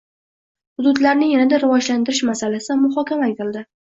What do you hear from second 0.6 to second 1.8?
Hududlarni yanada